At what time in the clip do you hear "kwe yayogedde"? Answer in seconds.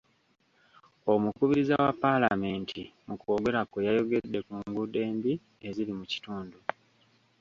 3.69-4.39